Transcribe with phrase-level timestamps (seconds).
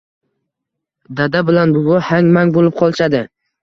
[1.21, 3.29] Doda bilan buvi hang mang bo’lib qolishadi..